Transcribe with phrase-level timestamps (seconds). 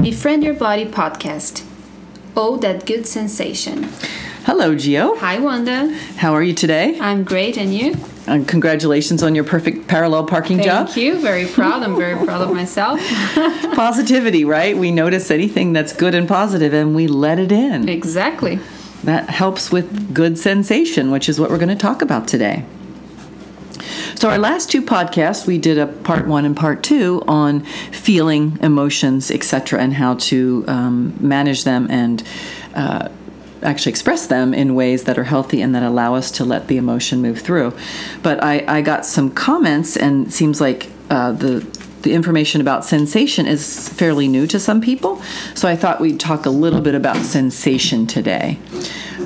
[0.00, 1.64] Befriend Your Body podcast.
[2.36, 3.84] Oh, that good sensation.
[4.44, 5.16] Hello, Gio.
[5.18, 5.94] Hi, Wanda.
[6.16, 6.98] How are you today?
[7.00, 7.94] I'm great, and you?
[8.26, 10.86] And congratulations on your perfect parallel parking Thank job.
[10.88, 11.18] Thank you.
[11.20, 11.82] Very proud.
[11.82, 13.00] I'm very proud of myself.
[13.74, 14.76] Positivity, right?
[14.76, 17.88] We notice anything that's good and positive and we let it in.
[17.88, 18.58] Exactly.
[19.04, 22.64] That helps with good sensation, which is what we're going to talk about today.
[24.16, 27.60] So, our last two podcasts, we did a part one and part two on
[27.92, 32.22] feeling emotions, etc., and how to um, manage them and
[32.74, 33.08] uh,
[33.62, 36.76] actually express them in ways that are healthy and that allow us to let the
[36.76, 37.72] emotion move through.
[38.22, 41.66] But I, I got some comments, and seems like uh, the
[42.02, 45.22] the information about sensation is fairly new to some people.
[45.54, 48.58] So I thought we'd talk a little bit about sensation today.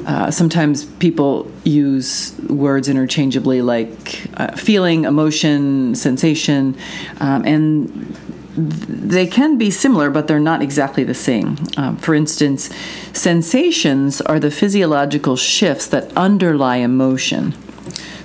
[0.09, 6.75] Uh, sometimes people use words interchangeably like uh, feeling, emotion, sensation,
[7.21, 8.17] um, and
[8.57, 11.59] they can be similar, but they're not exactly the same.
[11.77, 12.71] Um, for instance,
[13.13, 17.53] sensations are the physiological shifts that underlie emotion.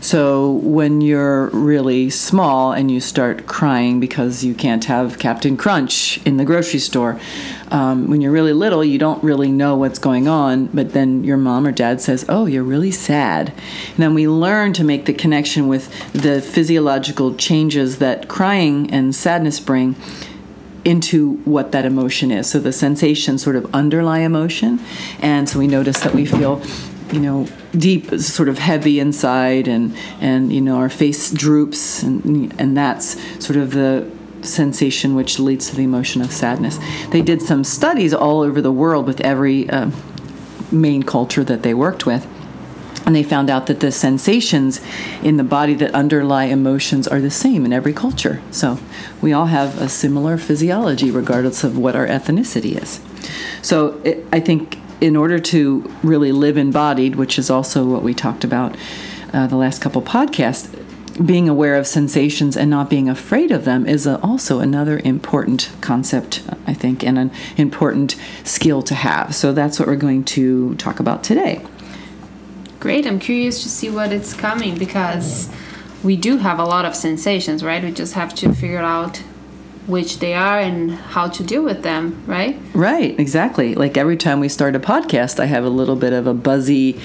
[0.04, 6.22] So when you're really small and you start crying because you can't have Captain Crunch
[6.26, 7.18] in the grocery store,
[7.72, 11.38] um, when you're really little, you don't really know what's going on, but then your
[11.38, 13.54] mom or dad says, Oh, you're really sad.
[13.92, 19.16] And then we learn to make the connection with the physiological changes that crying and
[19.16, 19.95] sadness bring
[20.84, 22.50] into what that emotion is.
[22.50, 24.82] So the sensations sort of underlie emotion.
[25.20, 26.62] And so we notice that we feel
[27.12, 32.54] you know deep sort of heavy inside and and you know our face droops and
[32.60, 34.10] and that's sort of the
[34.42, 36.78] sensation which leads to the emotion of sadness.
[37.12, 39.90] They did some studies all over the world with every uh,
[40.72, 42.28] main culture that they worked with
[43.06, 44.80] and they found out that the sensations
[45.22, 48.42] in the body that underlie emotions are the same in every culture.
[48.52, 48.80] So
[49.22, 53.02] we all have a similar physiology regardless of what our ethnicity is.
[53.62, 58.14] So it, i think in order to really live embodied, which is also what we
[58.14, 58.73] talked about
[59.33, 60.73] uh, the last couple podcasts,
[61.26, 65.70] being aware of sensations and not being afraid of them is a, also another important
[65.82, 69.36] concept, I think, and an important skill to have.
[69.36, 71.61] So that's what we're going to talk about today.
[72.80, 73.06] Great.
[73.06, 75.50] I'm curious to see what it's coming because
[76.02, 77.83] we do have a lot of sensations, right?
[77.83, 79.22] We just have to figure out
[79.88, 82.58] which they are and how to deal with them, right?
[82.73, 83.76] Right, exactly.
[83.76, 86.99] Like every time we start a podcast, I have a little bit of a buzzy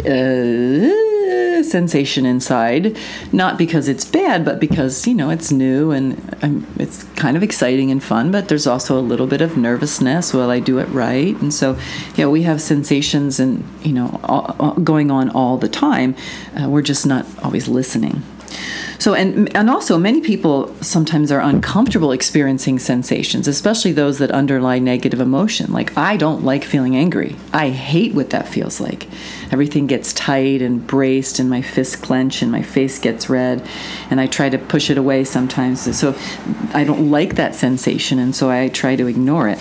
[0.00, 2.96] uh, sensation inside.
[3.32, 7.42] Not because it's bad, but because, you know, it's new and I'm, it's kind of
[7.42, 10.86] exciting and fun, but there's also a little bit of nervousness Will I do it
[10.86, 11.36] right.
[11.40, 11.78] And so,
[12.14, 16.14] yeah, we have sensations and, you know, all, all going on all the time.
[16.60, 18.22] Uh, we're just not always listening.
[19.02, 24.78] So, and, and also, many people sometimes are uncomfortable experiencing sensations, especially those that underlie
[24.78, 25.72] negative emotion.
[25.72, 27.34] Like, I don't like feeling angry.
[27.52, 29.08] I hate what that feels like.
[29.50, 33.68] Everything gets tight and braced, and my fists clench, and my face gets red,
[34.08, 35.98] and I try to push it away sometimes.
[35.98, 36.16] So,
[36.72, 39.60] I don't like that sensation, and so I try to ignore it.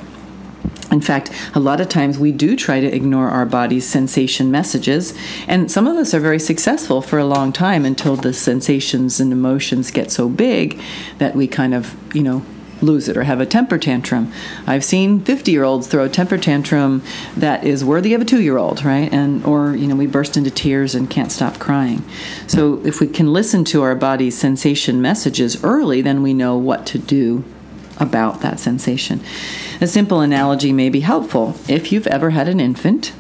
[0.92, 5.18] In fact, a lot of times we do try to ignore our body's sensation messages,
[5.48, 9.32] and some of us are very successful for a long time until the sensations and
[9.32, 10.82] emotions get so big
[11.18, 12.44] that we kind of, you know,
[12.82, 14.34] lose it or have a temper tantrum.
[14.68, 17.04] I've seen 50-year-olds throw a temper tantrum
[17.38, 19.12] that is worthy of a 2-year-old, right?
[19.14, 22.04] And or, you know, we burst into tears and can't stop crying.
[22.48, 26.86] So if we can listen to our body's sensation messages early, then we know what
[26.88, 27.46] to do
[28.00, 29.22] about that sensation.
[29.80, 31.56] A simple analogy may be helpful.
[31.68, 33.14] If you've ever had an infant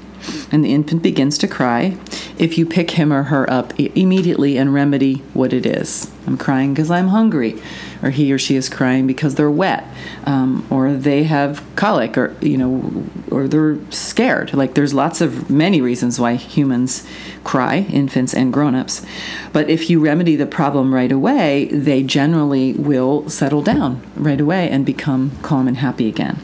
[0.52, 1.98] and the infant begins to cry,
[2.38, 6.12] if you pick him or her up immediately and remedy what it is.
[6.28, 7.60] I'm crying because I'm hungry,
[8.04, 9.84] or he or she is crying because they're wet,
[10.26, 14.54] um, or they have colic, or you know, or they're scared.
[14.54, 17.08] Like there's lots of many reasons why humans
[17.44, 19.04] cry, infants and grown-ups.
[19.52, 24.70] But if you remedy the problem right away, they generally will settle down right away
[24.70, 26.40] and become calm and happy again.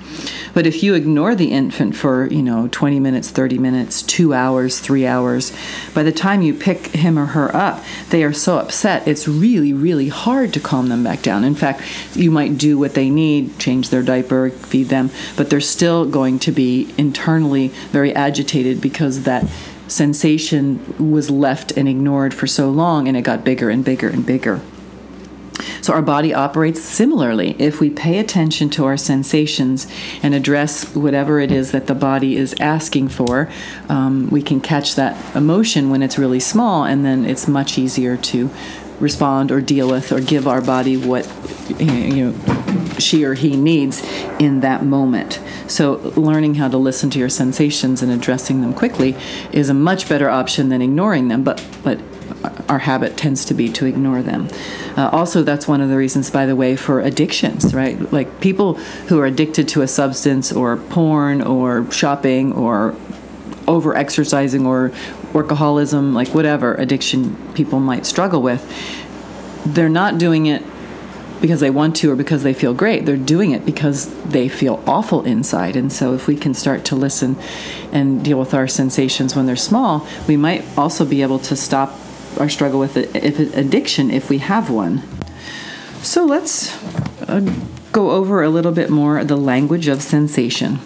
[0.57, 4.79] But if you ignore the infant for, you know, 20 minutes, 30 minutes, 2 hours,
[4.79, 5.53] 3 hours,
[5.93, 9.07] by the time you pick him or her up, they are so upset.
[9.07, 11.43] It's really really hard to calm them back down.
[11.43, 11.83] In fact,
[12.15, 16.39] you might do what they need, change their diaper, feed them, but they're still going
[16.39, 19.45] to be internally very agitated because that
[19.87, 24.25] sensation was left and ignored for so long and it got bigger and bigger and
[24.25, 24.59] bigger.
[25.81, 27.55] So, our body operates similarly.
[27.59, 29.87] If we pay attention to our sensations
[30.23, 33.49] and address whatever it is that the body is asking for,
[33.89, 38.17] um, we can catch that emotion when it's really small, and then it's much easier
[38.17, 38.49] to
[38.99, 41.25] respond or deal with or give our body what
[41.79, 42.57] you know
[42.99, 44.03] she or he needs
[44.39, 45.39] in that moment.
[45.67, 49.15] So, learning how to listen to your sensations and addressing them quickly
[49.51, 51.99] is a much better option than ignoring them, but, but
[52.69, 54.47] our habit tends to be to ignore them.
[54.95, 58.11] Uh, also, that's one of the reasons, by the way, for addictions, right?
[58.11, 58.75] Like people
[59.09, 62.95] who are addicted to a substance or porn or shopping or
[63.67, 64.89] over exercising or
[65.33, 68.63] workaholism, like whatever addiction people might struggle with,
[69.65, 70.63] they're not doing it
[71.41, 73.05] because they want to or because they feel great.
[73.05, 75.75] They're doing it because they feel awful inside.
[75.75, 77.37] And so, if we can start to listen
[77.91, 81.93] and deal with our sensations when they're small, we might also be able to stop
[82.37, 85.03] our struggle with addiction if we have one.
[86.01, 86.71] So, let's
[87.23, 87.41] uh,
[87.91, 90.79] go over a little bit more the language of sensation.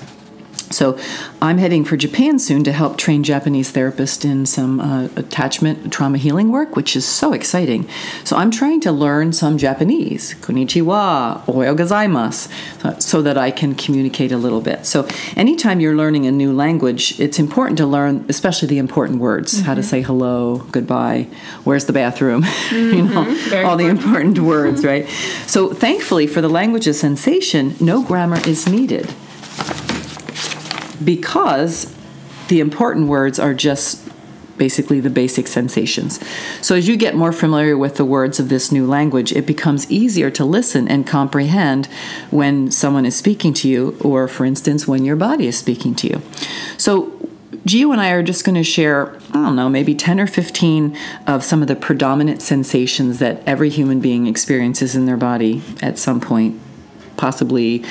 [0.81, 0.97] So,
[1.43, 6.17] I'm heading for Japan soon to help train Japanese therapists in some uh, attachment trauma
[6.17, 7.87] healing work, which is so exciting.
[8.23, 14.31] So, I'm trying to learn some Japanese, konnichiwa, oyo gozaimasu, so that I can communicate
[14.31, 14.87] a little bit.
[14.87, 19.53] So, anytime you're learning a new language, it's important to learn, especially the important words
[19.53, 19.65] mm-hmm.
[19.65, 19.87] how to mm-hmm.
[19.87, 21.27] say hello, goodbye,
[21.63, 22.41] where's the bathroom,
[22.71, 22.97] mm-hmm.
[22.97, 23.99] you know, Very all important.
[24.01, 25.07] the important words, right?
[25.45, 29.13] So, thankfully, for the language of sensation, no grammar is needed
[31.03, 31.95] because
[32.47, 34.07] the important words are just
[34.57, 36.19] basically the basic sensations.
[36.61, 39.89] So, as you get more familiar with the words of this new language, it becomes
[39.89, 41.87] easier to listen and comprehend
[42.29, 46.07] when someone is speaking to you, or for instance, when your body is speaking to
[46.07, 46.21] you.
[46.77, 47.11] So,
[47.65, 50.97] Gio and I are just going to share, I don't know, maybe 10 or 15
[51.27, 55.97] of some of the predominant sensations that every human being experiences in their body at
[55.99, 56.59] some point,
[57.17, 57.83] possibly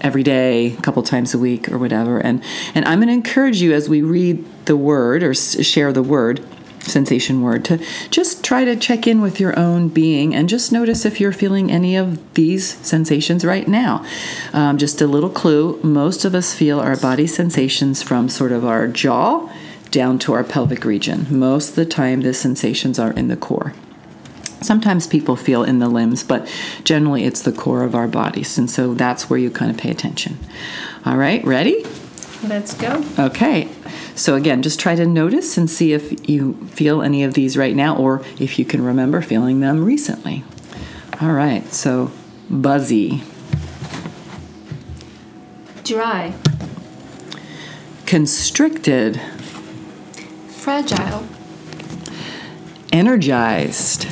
[0.00, 2.18] every day, a couple times a week, or whatever.
[2.18, 2.42] And
[2.74, 6.44] and I'm going to encourage you as we read the word or share the word
[6.82, 11.04] sensation word to just try to check in with your own being and just notice
[11.04, 14.04] if you're feeling any of these sensations right now.
[14.52, 18.64] Um, just a little clue most of us feel our body sensations from sort of
[18.64, 19.52] our jaw
[19.90, 21.26] down to our pelvic region.
[21.30, 23.72] Most of the time, the sensations are in the core.
[24.60, 26.48] Sometimes people feel in the limbs, but
[26.84, 28.58] generally it's the core of our bodies.
[28.58, 30.38] And so that's where you kind of pay attention.
[31.06, 31.84] All right, ready?
[32.44, 33.04] Let's go.
[33.18, 33.68] Okay.
[34.14, 37.74] So again, just try to notice and see if you feel any of these right
[37.74, 40.44] now or if you can remember feeling them recently.
[41.20, 41.66] All right.
[41.72, 42.10] So
[42.50, 43.22] buzzy.
[45.84, 46.34] Dry.
[48.06, 49.20] Constricted.
[50.48, 51.26] Fragile.
[52.92, 54.06] Energized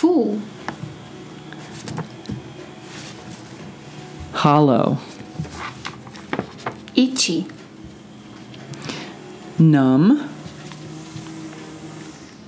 [0.00, 0.40] full.
[4.32, 4.96] Hollow.
[6.96, 7.46] Itchy.
[9.58, 10.26] Numb.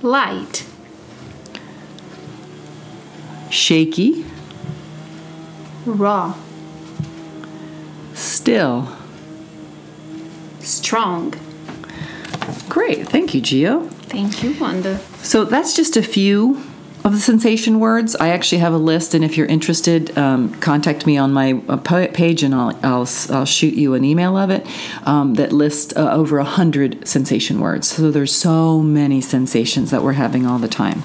[0.01, 0.65] Light.
[3.51, 4.25] Shaky.
[5.85, 6.33] Raw.
[8.15, 8.87] Still.
[10.59, 11.35] Strong.
[12.67, 13.07] Great.
[13.07, 13.87] Thank you, Gio.
[14.09, 14.97] Thank you, Wanda.
[15.21, 16.72] So that's just a few
[17.03, 18.15] of the sensation words.
[18.15, 21.77] I actually have a list, and if you're interested, um, contact me on my uh,
[21.77, 24.65] page, and I'll, I'll, I'll shoot you an email of it
[25.05, 27.89] um, that lists uh, over a hundred sensation words.
[27.89, 31.03] So there's so many sensations that we're having all the time.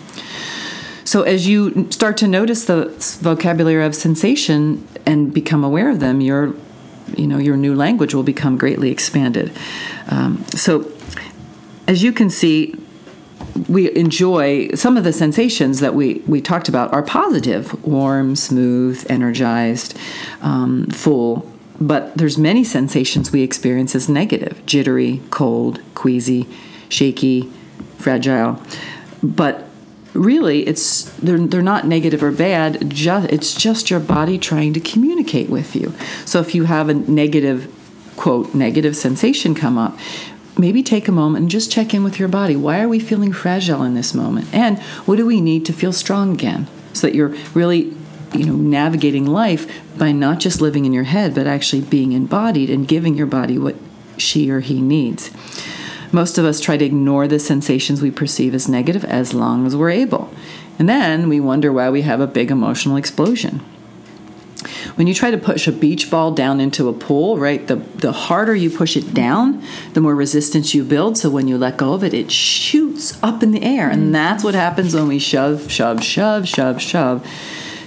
[1.04, 6.20] So as you start to notice the vocabulary of sensation and become aware of them,
[6.20, 6.54] your
[7.16, 9.50] you know your new language will become greatly expanded.
[10.10, 10.92] Um, so
[11.86, 12.74] as you can see,
[13.68, 19.04] we enjoy some of the sensations that we, we talked about are positive warm smooth
[19.08, 19.96] energized
[20.42, 21.50] um, full
[21.80, 26.46] but there's many sensations we experience as negative jittery cold queasy
[26.88, 27.50] shaky
[27.98, 28.60] fragile
[29.22, 29.68] but
[30.14, 34.80] really it's they're, they're not negative or bad just it's just your body trying to
[34.80, 35.94] communicate with you.
[36.24, 37.72] So if you have a negative
[38.16, 39.96] quote negative sensation come up
[40.58, 42.56] maybe take a moment and just check in with your body.
[42.56, 44.52] Why are we feeling fragile in this moment?
[44.52, 46.66] And what do we need to feel strong again?
[46.92, 47.94] So that you're really
[48.34, 52.68] you know navigating life by not just living in your head but actually being embodied
[52.68, 53.76] and giving your body what
[54.16, 55.30] she or he needs.
[56.10, 59.76] Most of us try to ignore the sensations we perceive as negative as long as
[59.76, 60.32] we're able.
[60.78, 63.60] And then we wonder why we have a big emotional explosion.
[64.94, 68.12] When you try to push a beach ball down into a pool, right, the, the
[68.12, 69.62] harder you push it down,
[69.94, 71.18] the more resistance you build.
[71.18, 73.90] So when you let go of it, it shoots up in the air.
[73.90, 74.12] And mm.
[74.12, 77.26] that's what happens when we shove, shove, shove, shove, shove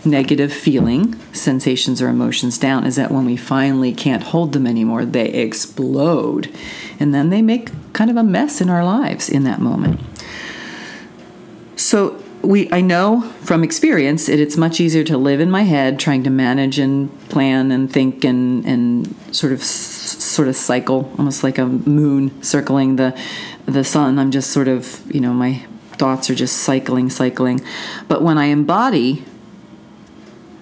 [0.05, 5.05] negative feeling, sensations, or emotions down is that when we finally can't hold them anymore,
[5.05, 6.51] they explode.
[6.99, 9.99] And then they make kind of a mess in our lives in that moment.
[11.75, 15.99] So we I know from experience it, it's much easier to live in my head
[15.99, 21.43] trying to manage and plan and think and and sort of sort of cycle almost
[21.43, 23.17] like a moon circling the
[23.65, 24.19] the sun.
[24.19, 25.65] I'm just sort of you know my
[25.97, 27.61] thoughts are just cycling cycling.
[28.07, 29.23] But when I embody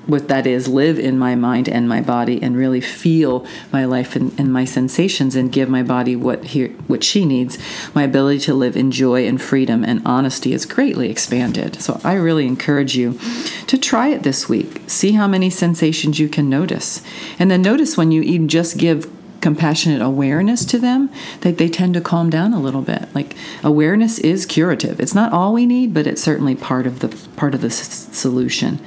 [0.06, 4.16] what that is live in my mind and my body and really feel my life
[4.16, 7.58] and, and, my sensations and give my body what he, what she needs.
[7.94, 11.82] My ability to live in joy and freedom and honesty is greatly expanded.
[11.82, 13.20] So i really encourage you
[13.68, 14.82] to try it this week.
[14.88, 17.02] See how many sensations you can notice.
[17.38, 21.10] And then notice when you even just give compassionate awareness to them,
[21.42, 23.14] they, they tend to calm down a little bit.
[23.16, 25.00] Like awareness is curative.
[25.00, 28.16] It's not all we need, but it's certainly part of the part of the s-
[28.16, 28.80] solution.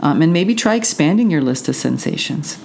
[0.00, 2.58] Um, and maybe try expanding your list of sensations.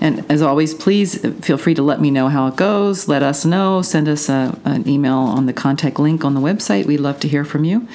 [0.00, 3.08] And as always, please feel free to let me know how it goes.
[3.08, 3.82] Let us know.
[3.82, 6.86] Send us a, an email on the contact link on the website.
[6.86, 7.88] We'd love to hear from you.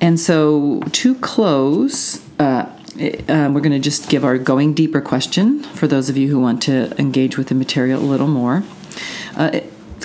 [0.00, 5.62] And so, to close, uh, uh, we're going to just give our going deeper question
[5.62, 8.62] for those of you who want to engage with the material a little more.
[9.36, 9.60] Uh,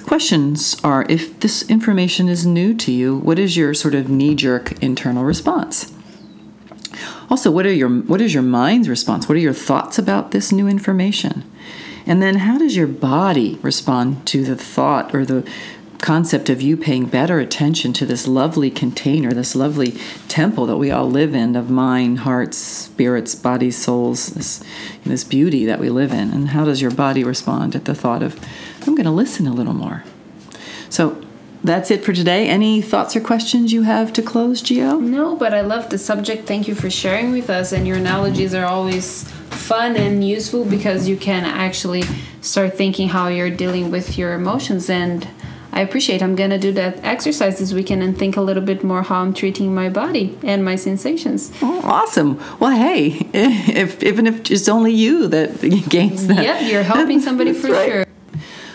[0.05, 4.35] questions are if this information is new to you, what is your sort of knee
[4.35, 5.93] jerk internal response?
[7.29, 9.27] Also, what are your what is your mind's response?
[9.27, 11.43] What are your thoughts about this new information?
[12.05, 15.45] And then how does your body respond to the thought or the
[15.99, 19.91] concept of you paying better attention to this lovely container, this lovely
[20.27, 24.63] temple that we all live in of mind, hearts, spirits, bodies, souls, this,
[25.05, 26.31] this beauty that we live in.
[26.31, 28.39] And how does your body respond at the thought of,
[28.81, 30.03] I'm going to listen a little more?
[30.89, 31.21] So
[31.63, 32.47] that's it for today.
[32.47, 35.01] Any thoughts or questions you have to close, Gio?
[35.01, 36.47] No, but I love the subject.
[36.47, 37.71] Thank you for sharing with us.
[37.71, 42.03] And your analogies are always fun and useful because you can actually
[42.41, 45.27] start thinking how you're dealing with your emotions and
[45.77, 46.23] I appreciate.
[46.23, 49.31] I'm gonna do that exercise this weekend and think a little bit more how I'm
[49.31, 51.51] treating my body and my sensations.
[51.61, 52.41] Oh, awesome!
[52.59, 57.53] Well, hey, if even if it's only you that gains that, yep, you're helping somebody
[57.61, 57.91] for right.
[57.91, 58.05] sure.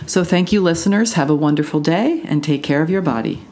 [0.06, 1.14] So, thank you, listeners.
[1.14, 3.42] Have a wonderful day and take care of your body.